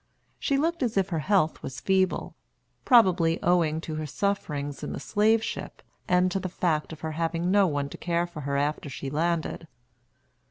She 0.39 0.57
looked 0.57 0.81
as 0.81 0.97
if 0.97 1.09
her 1.09 1.19
health 1.19 1.61
was 1.61 1.79
feeble, 1.79 2.35
probably 2.85 3.39
owing 3.43 3.79
to 3.81 3.93
her 3.97 4.07
sufferings 4.07 4.81
in 4.83 4.93
the 4.93 4.99
slave 4.99 5.43
ship, 5.43 5.83
and 6.07 6.31
to 6.31 6.39
the 6.39 6.49
fact 6.49 6.91
of 6.91 7.01
her 7.01 7.11
having 7.11 7.51
no 7.51 7.67
one 7.67 7.87
to 7.89 7.99
care 7.99 8.25
for 8.25 8.41
her 8.41 8.57
after 8.57 8.89
she 8.89 9.11
landed. 9.11 9.67